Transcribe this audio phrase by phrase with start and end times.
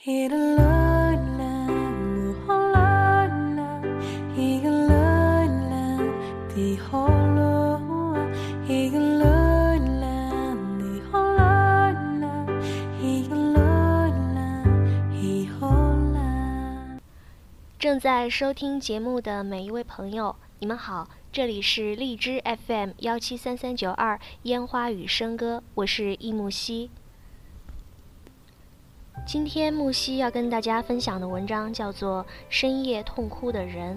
[0.00, 0.14] 正
[17.98, 26.88] 在收听节目的每一位朋友，你们好，这里是荔枝 FM 幺七三三九二烟花雨笙歌，我是易木兮。
[29.28, 33.94] 今天木兮要跟大家分享的文章叫做《深夜痛哭的人》。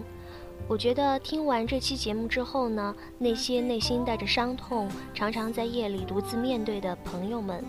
[0.67, 7.63] 我觉得听完这期节目之后呢，那些内心带着伤痛、常常在夜里独自面对的朋友们，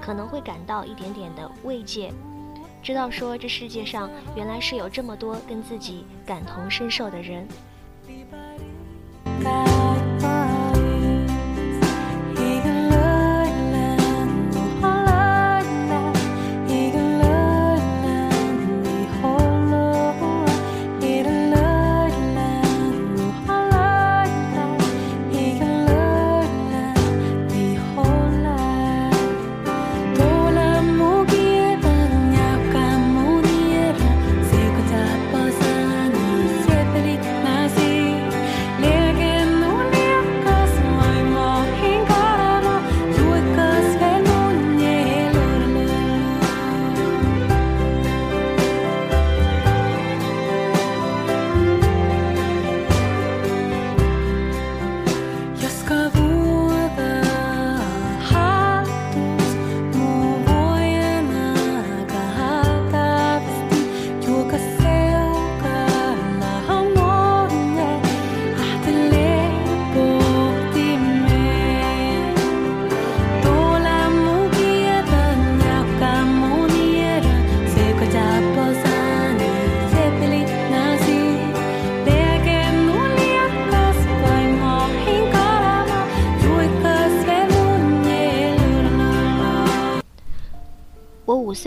[0.00, 2.12] 可能会感到一点点的慰藉。
[2.80, 7.44] 知道说这世界上原来是有这么多跟自己感同身受的人。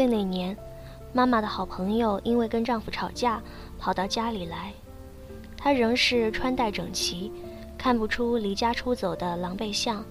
[0.08, 0.56] 那年，
[1.12, 3.42] 妈妈的好朋友因为跟丈夫吵架，
[3.80, 4.74] 跑到家里来。
[5.58, 7.32] 她仍是穿戴整齐，
[7.78, 10.04] 看不出离家出走的狼狈相，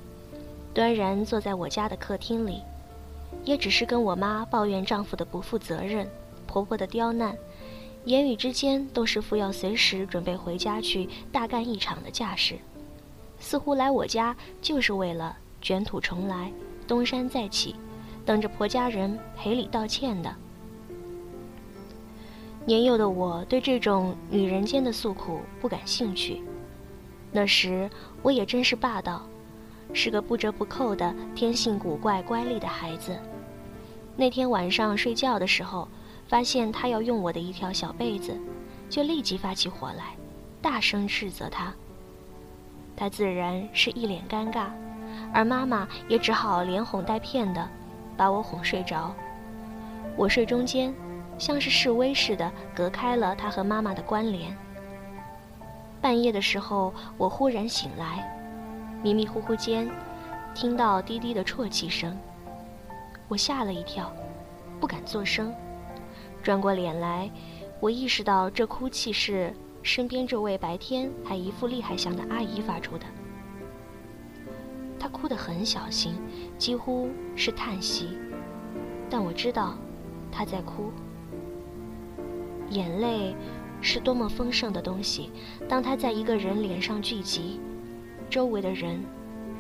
[0.73, 2.63] 端然坐在我家的客厅里，
[3.45, 6.09] 也只是跟我妈抱怨丈夫的不负责任，
[6.47, 7.37] 婆婆的刁难，
[8.05, 12.57] 言语之间都是副要随时准备回家去大干一场的架势，
[13.39, 16.51] 似乎来我家就是为了卷土重来，
[16.89, 17.77] 东山再起。
[18.25, 20.35] 等着婆家人赔礼道歉的。
[22.65, 26.43] 年幼的我对这种女人间的诉苦不感兴趣。
[27.33, 27.91] 那时
[28.23, 29.23] 我也真是霸道，
[29.93, 33.19] 是个不折不扣的天性古怪乖戾的孩子。
[34.17, 35.89] 那天晚上睡觉的时候，
[36.29, 38.39] 发现他要用我的一条小被子，
[38.89, 40.15] 就立即发起火来，
[40.61, 41.73] 大声斥责他。
[42.95, 44.67] 他自然是一脸尴尬，
[45.33, 47.69] 而妈妈也只好连哄带骗的。
[48.17, 49.15] 把我哄睡着，
[50.17, 50.95] 我睡中间，
[51.39, 54.57] 像是示威似的隔开了他和妈妈的关联。
[56.01, 58.29] 半夜的时候，我忽然醒来，
[59.03, 59.89] 迷迷糊糊间，
[60.55, 62.17] 听到低低的啜泣声，
[63.29, 64.13] 我吓了一跳，
[64.81, 65.55] 不敢作声。
[66.43, 67.31] 转过脸来，
[67.79, 73.07] 我意识到这哭泣是身边这位白天还一副厉害相的阿姨发出的。
[75.03, 76.15] 她哭得很小心，
[76.57, 78.17] 几乎是叹息，
[79.11, 79.75] 但我知道，
[80.31, 80.93] 她在哭。
[82.71, 83.35] 眼泪
[83.81, 85.33] 是多么丰盛的东西，
[85.69, 87.61] 当它在一个人脸上聚集，
[88.31, 89.05] 周围的人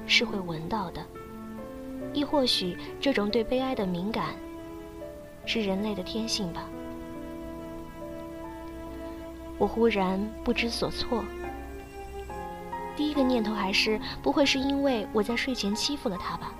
[0.06, 1.04] 是会闻到的。
[2.14, 4.36] 亦或许，这种对悲哀的敏感，
[5.44, 6.68] 是人类的天性吧。
[9.58, 11.24] 我忽然不知所措。
[12.96, 16.52] 第一个念头还是不会是因为我在睡前欺负了他吧？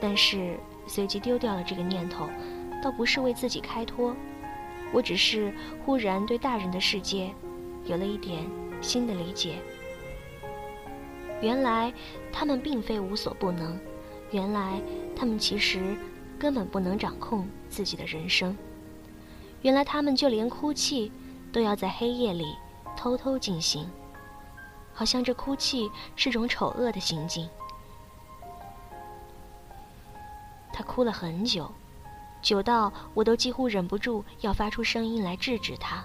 [0.00, 2.26] 但是随即丢掉了这个念头，
[2.82, 4.16] 倒不是为自己开脱，
[4.92, 5.52] 我只是
[5.84, 7.30] 忽然对大人的世界
[7.84, 8.44] 有了一点
[8.80, 9.56] 新的理解。
[11.42, 11.92] 原来
[12.32, 13.78] 他们并非无所不能，
[14.30, 14.80] 原来
[15.14, 15.96] 他们其实
[16.38, 18.56] 根本不能掌控自己的人生，
[19.60, 21.12] 原来他们就连哭泣
[21.52, 22.56] 都要在黑夜里
[22.96, 23.86] 偷偷进行。
[24.92, 27.48] 好像这哭泣是种丑恶的行径。
[30.72, 31.72] 他哭了很久，
[32.40, 36.04] 久到我都几乎忍不住要发出声音来制止他。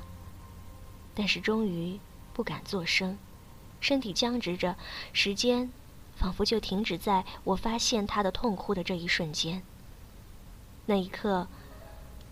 [1.13, 1.99] 但是终于
[2.33, 3.17] 不敢作声，
[3.79, 4.75] 身体僵直着，
[5.13, 5.71] 时间
[6.17, 9.63] 仿佛就停止在我发现他的痛哭的这一瞬间。
[10.87, 11.47] 那一刻，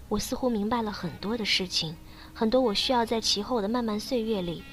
[0.10, 1.96] 我似乎明白了很多的事情，
[2.34, 4.64] 很多我需要在其后的漫漫岁月里，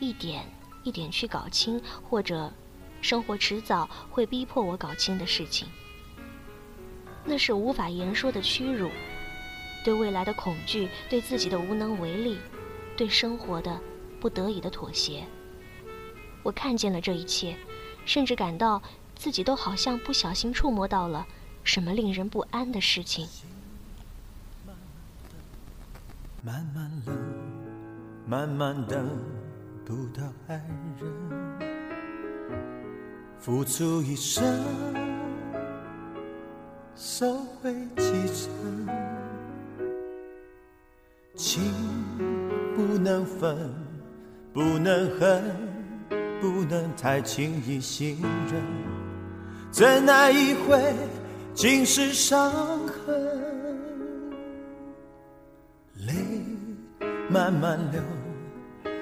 [0.00, 0.44] 一点
[0.82, 2.52] 一点去搞清，或者
[3.00, 5.68] 生活迟早会逼迫我搞清的事情。
[7.24, 8.90] 那是无法言说的屈辱，
[9.84, 12.38] 对未来的恐惧，对自己的无能为力，
[12.96, 13.78] 对生活的
[14.18, 15.24] 不得已的妥协。
[16.42, 17.56] 我看见了这一切，
[18.06, 18.82] 甚至感到
[19.14, 21.26] 自己都好像不小心触摸到了
[21.62, 23.28] 什么令人不安的事情。
[26.42, 27.12] 慢慢的，
[28.26, 29.04] 慢慢的
[29.90, 30.54] 不到爱
[31.00, 31.10] 人，
[33.40, 34.44] 付出一生，
[36.94, 38.52] 收回几成，
[41.34, 41.60] 情
[42.76, 43.68] 不能分，
[44.52, 45.42] 不能恨，
[46.40, 48.16] 不能太轻易信
[48.48, 48.62] 任，
[49.72, 50.94] 怎奈一回，
[51.52, 52.48] 尽是伤
[52.86, 53.40] 痕。
[56.06, 56.14] 泪
[57.28, 58.00] 慢慢流，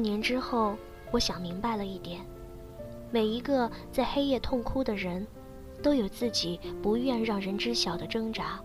[0.00, 0.76] 年之后，
[1.10, 2.20] 我想明白了一点：
[3.10, 5.26] 每一个在黑夜痛哭的人，
[5.82, 8.60] 都有自己不愿让人知晓的挣扎，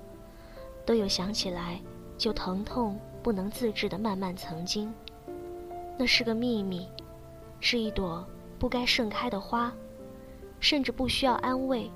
[0.86, 1.82] 都有想起来
[2.18, 4.94] 就疼痛不能自制的漫漫曾经。
[5.98, 6.88] 那是个秘密，
[7.60, 8.26] 是一朵
[8.60, 9.74] 不该盛开的花，
[10.60, 11.90] 甚至不需要安慰，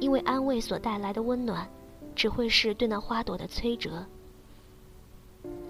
[0.00, 1.68] 因为安慰所带来的温暖，
[2.14, 4.04] 只会是对那花朵的摧折。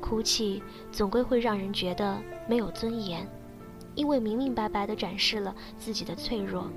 [0.01, 0.63] 哭泣
[0.93, 2.17] 总归会让人觉得
[2.49, 3.27] 没有尊严，
[3.95, 6.71] 因为明明白白地展示了自己的脆弱。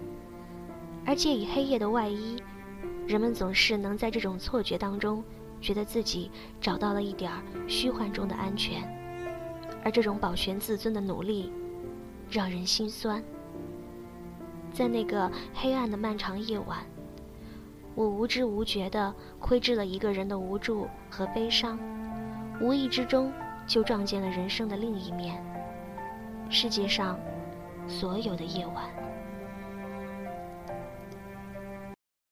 [1.05, 2.41] 而借以黑夜的外衣，
[3.07, 5.23] 人们总是能在这种错觉当中，
[5.61, 7.31] 觉得自己找到了一点
[7.67, 8.81] 虚幻中的安全。
[9.83, 11.51] 而这种保全自尊的努力，
[12.29, 13.23] 让人心酸。
[14.71, 16.79] 在那个黑暗的漫长夜晚，
[17.95, 21.79] 我无知无觉地窥知了一个人的无助和悲伤。
[22.61, 23.31] 无意之中，
[23.65, 25.41] 就撞见了人生的另一面。
[26.49, 27.17] 世界上
[27.87, 28.83] 所有的夜晚，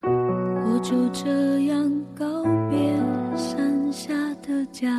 [0.02, 2.94] 我就这样告别
[3.36, 4.90] 山下的家。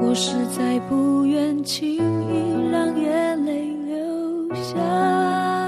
[0.00, 5.67] 我实在不愿轻易让眼泪流下。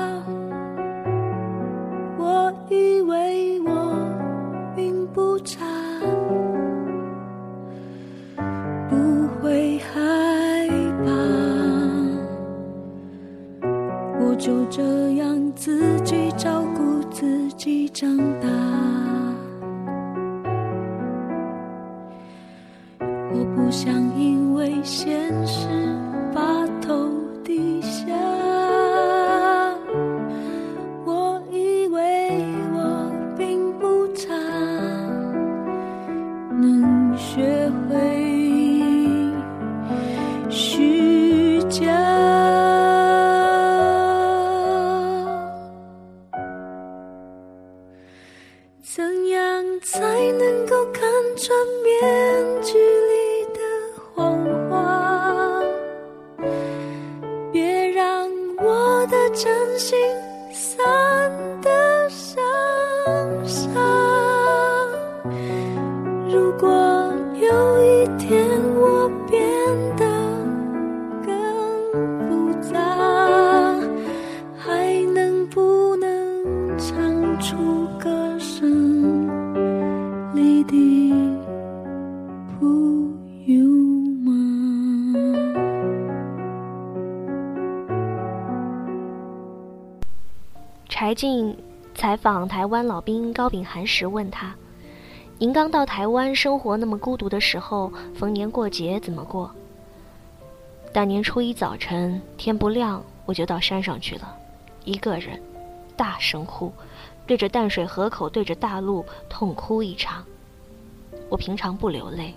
[14.40, 14.82] 就这
[15.16, 18.48] 样自己照顾自己长大。
[23.00, 25.68] 我不想因为现实
[92.10, 94.52] 采访台湾老兵高秉涵时问他
[95.38, 99.48] ：“您刚到台湾生活那么孤独的时候，逢年过节怎么过？”
[100.92, 104.36] 大年初一早晨天不亮，我就到山上去了，
[104.84, 105.40] 一个人，
[105.96, 106.72] 大声哭，
[107.28, 110.24] 对着淡水河口，对着大陆痛哭一场。
[111.28, 112.34] 我平常不流泪，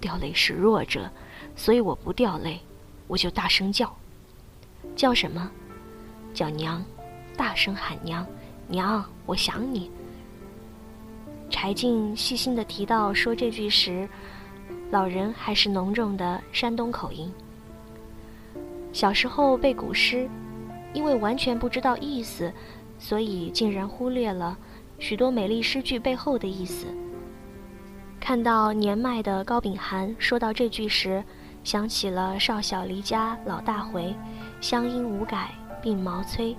[0.00, 1.06] 掉泪是弱者，
[1.54, 2.58] 所以我不掉泪，
[3.08, 3.94] 我就大声叫。
[4.96, 5.50] 叫什么？
[6.32, 6.82] 叫娘。
[7.36, 8.26] 大声喊娘，
[8.68, 9.90] 娘，我想你。
[11.48, 14.08] 柴静细心的提到说这句时，
[14.90, 17.32] 老人还是浓重的山东口音。
[18.92, 20.28] 小时候背古诗，
[20.92, 22.52] 因为完全不知道意思，
[22.98, 24.58] 所以竟然忽略了
[24.98, 26.86] 许多美丽诗句背后的意思。
[28.18, 31.22] 看到年迈的高秉涵说到这句时，
[31.62, 34.12] 想起了“少小离家老大回，
[34.60, 36.56] 乡音无改鬓毛衰”。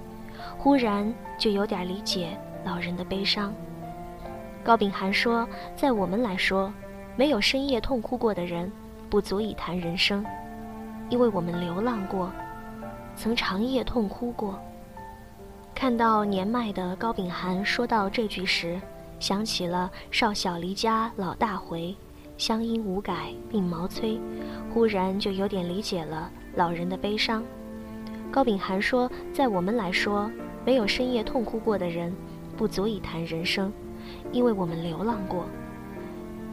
[0.58, 3.54] 忽然就有点理解老人的悲伤。
[4.64, 6.74] 高秉涵说：“在我们来说，
[7.16, 8.72] 没有深夜痛哭过的人，
[9.10, 10.26] 不足以谈人生，
[11.10, 12.32] 因为我们流浪过，
[13.16, 14.60] 曾长夜痛哭过。”
[15.74, 18.82] 看到年迈的高秉涵说到这句时，
[19.20, 21.96] 想起了“少小离家老大回，
[22.38, 24.20] 乡音无改鬓毛衰”，
[24.74, 27.44] 忽然就有点理解了老人的悲伤。
[28.32, 30.30] 高秉涵说：“在我们来说，
[30.66, 32.14] 没有深夜痛哭过的人，
[32.56, 33.72] 不足以谈人生，
[34.32, 35.46] 因为我们流浪过，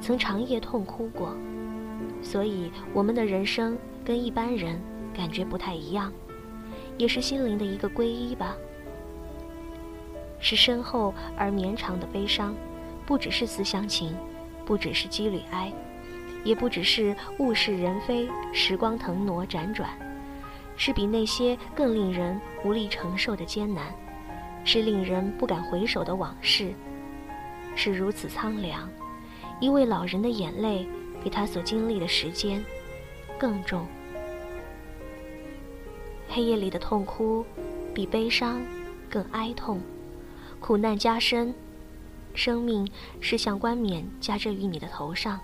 [0.00, 1.36] 曾长夜痛哭过，
[2.22, 4.80] 所以我们的人生跟一般人
[5.14, 6.12] 感觉不太一样，
[6.96, 8.54] 也是心灵的一个皈依吧。
[10.38, 12.54] 是深厚而绵长的悲伤，
[13.04, 14.14] 不只是思乡情，
[14.64, 15.72] 不只是羁旅哀，
[16.44, 19.90] 也不只是物是人非，时光腾挪辗转。”
[20.76, 23.94] 是比那些更令人无力承受的艰难，
[24.64, 26.72] 是令人不敢回首的往事，
[27.76, 28.88] 是如此苍凉。
[29.60, 30.86] 一位老人的眼泪，
[31.22, 32.64] 比他所经历的时间
[33.38, 33.86] 更重。
[36.28, 37.44] 黑夜里的痛哭，
[37.94, 38.60] 比悲伤
[39.08, 39.80] 更哀痛。
[40.58, 41.54] 苦难加深，
[42.34, 42.90] 生命
[43.20, 45.38] 是像冠冕加遮于你的头上，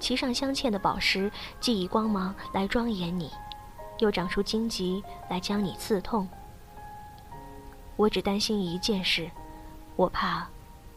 [0.00, 1.30] 其上镶嵌的宝石，
[1.60, 3.30] 既以光芒来庄严你。
[4.00, 6.28] 又长出荆棘来将你刺痛。
[7.96, 9.30] 我只担心一件事，
[9.94, 10.48] 我怕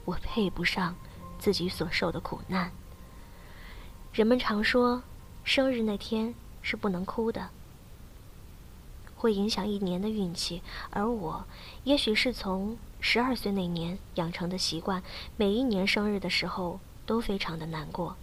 [0.05, 0.95] 我配不上
[1.38, 2.72] 自己所受的苦难。
[4.13, 5.03] 人们常说，
[5.43, 7.50] 生日那天是不能哭的，
[9.15, 10.62] 会影响一年的运气。
[10.89, 11.45] 而我，
[11.83, 15.03] 也许是从十二岁那年养成的习惯，
[15.36, 18.15] 每一年生日的时候都非常的难过，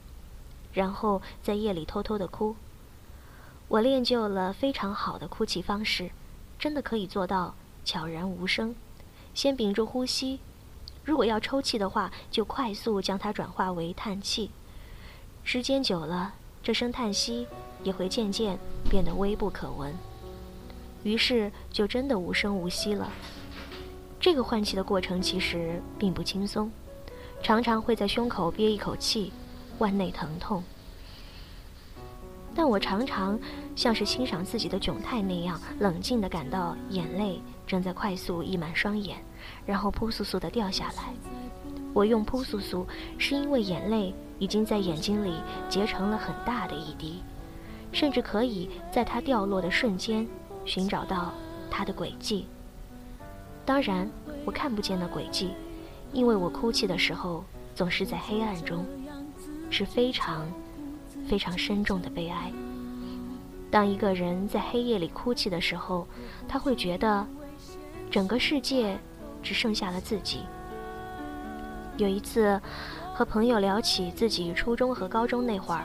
[0.73, 2.57] 然后在夜里偷偷的哭。
[3.71, 6.11] 我练就了非常好的哭泣方式，
[6.59, 8.75] 真的可以做到悄然无声。
[9.33, 10.41] 先屏住呼吸，
[11.05, 14.51] 如果要抽泣的话，就快速将它转化为叹气。
[15.45, 16.35] 时间久了，
[16.65, 17.47] 这声叹息
[17.85, 18.59] 也会渐渐
[18.91, 19.95] 变得微不可闻，
[21.05, 23.09] 于是就真的无声无息了。
[24.19, 26.69] 这个换气的过程其实并不轻松，
[27.41, 29.33] 常常会在胸口憋一口气，
[29.79, 30.65] 腕内疼痛。
[32.55, 33.39] 但我常常
[33.77, 39.17] 像是欣赏自己的窘态那样冷静地感到眼泪正在快速溢满双眼，
[39.65, 41.15] 然后扑簌簌地掉下来。
[41.93, 42.85] 我用扑簌簌，
[43.19, 45.35] 是因为眼泪已经在眼睛里
[45.69, 47.23] 结成了很大的一滴，
[47.93, 50.27] 甚至可以在它掉落的瞬间
[50.65, 51.33] 寻找到
[51.71, 52.47] 它的轨迹。
[53.65, 54.11] 当然，
[54.45, 55.53] 我看不见那轨迹，
[56.13, 58.85] 因为我哭泣的时候总是在黑暗中，
[59.71, 60.47] 是非常。
[61.31, 62.51] 非常深重的悲哀。
[63.71, 66.05] 当一个人在黑夜里哭泣的时候，
[66.49, 67.25] 他会觉得
[68.11, 68.99] 整个世界
[69.41, 70.41] 只剩下了自己。
[71.97, 72.61] 有一次，
[73.15, 75.85] 和朋友聊起自己初中和高中那会儿，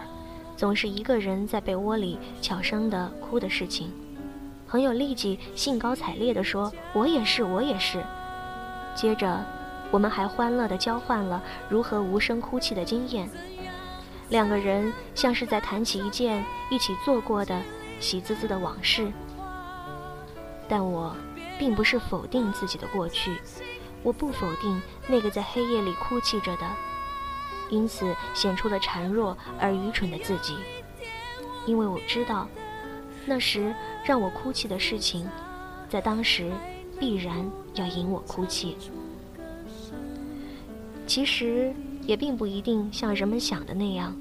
[0.58, 3.92] 总是一个人在被窝里悄声的哭的事情，
[4.68, 8.04] 朋友立即兴高采烈地说：“我也是，我也是。”
[8.96, 9.46] 接着，
[9.92, 13.30] 我们还欢乐地交换了如何无声哭泣的经验。
[14.30, 17.62] 两个人像是在谈起一件一起做过的
[18.00, 19.12] 喜滋滋的往事，
[20.68, 21.16] 但我
[21.60, 23.38] 并不是否定自己的过去，
[24.04, 26.68] 我不否定那个在黑夜里哭泣着的，
[27.70, 30.58] 因此显出了孱弱而愚蠢的自己，
[31.66, 32.48] 因为我知道，
[33.26, 35.30] 那时让我哭泣的事情，
[35.88, 36.52] 在当时
[37.00, 38.76] 必然要引我哭泣。
[41.08, 41.74] 其实
[42.06, 44.16] 也并不一定像人们想的那样，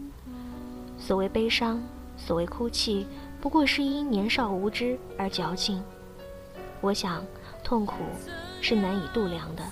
[0.98, 1.82] 所谓悲伤，
[2.16, 3.06] 所谓哭泣，
[3.40, 5.82] 不过是因年少无知而矫情。
[6.80, 7.24] 我想，
[7.62, 7.96] 痛苦
[8.60, 9.62] 是难以度量的，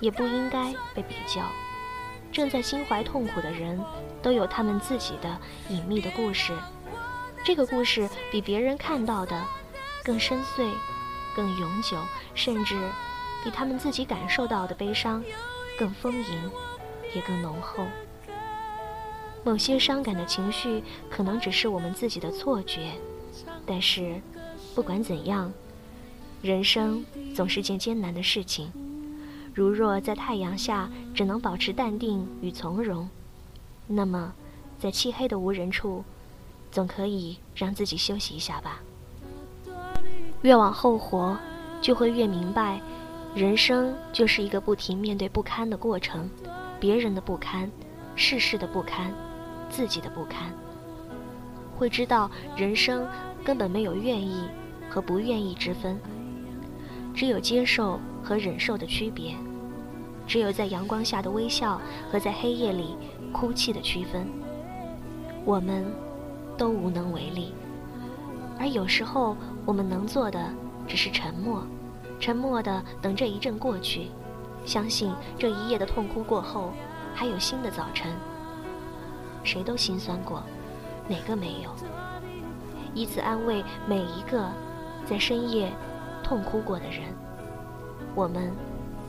[0.00, 1.42] 也不应该被比较。
[2.32, 3.82] 正在心怀痛苦的人，
[4.22, 5.38] 都有他们自己的
[5.70, 6.52] 隐秘的故事。
[7.44, 9.42] 这个故事比别人看到的
[10.04, 10.70] 更深邃、
[11.34, 11.96] 更永久，
[12.34, 12.78] 甚至
[13.42, 15.22] 比他们自己感受到的悲伤
[15.78, 16.50] 更丰盈，
[17.16, 17.86] 也更浓厚。
[19.42, 22.92] 某些伤感的情绪可能只是我们自己的错觉，
[23.64, 24.20] 但是
[24.74, 25.50] 不管怎样。
[26.42, 27.04] 人生
[27.34, 28.70] 总是件艰难的事情，
[29.54, 33.08] 如若在太阳下只能保持淡定与从容，
[33.86, 34.34] 那么
[34.78, 36.04] 在漆黑的无人处，
[36.70, 38.82] 总可以让自己休息一下吧。
[40.42, 41.36] 越往后活，
[41.80, 42.80] 就会越明白，
[43.34, 46.28] 人生就是一个不停面对不堪的过程，
[46.78, 47.70] 别人的不堪，
[48.14, 49.12] 世事的不堪，
[49.68, 50.52] 自己的不堪。
[51.76, 53.06] 会知道，人生
[53.44, 54.48] 根本没有愿意
[54.88, 55.98] 和不愿意之分。
[57.14, 59.34] 只有接受和忍受的区别，
[60.26, 61.80] 只有在阳光下的微笑
[62.10, 62.96] 和在黑夜里
[63.32, 64.26] 哭泣的区分。
[65.44, 65.84] 我们
[66.58, 67.54] 都无能为力，
[68.58, 70.50] 而有时候我们能做的
[70.86, 71.66] 只是沉默，
[72.20, 74.08] 沉默的等这一阵过去，
[74.66, 76.74] 相信这一夜的痛哭过后
[77.14, 78.12] 还有新的早晨。
[79.42, 80.42] 谁都心酸过，
[81.08, 81.70] 哪个没有？
[82.92, 84.50] 以此安慰每一个
[85.06, 85.72] 在深夜。
[86.24, 87.02] 痛哭过的人，
[88.12, 88.50] 我们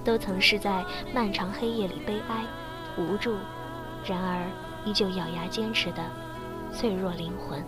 [0.04, 2.46] 都曾是在漫长黑夜里悲哀、
[2.96, 3.34] 无助，
[4.06, 4.46] 然而
[4.86, 6.04] 依旧咬牙坚持的
[6.72, 7.60] 脆弱灵魂。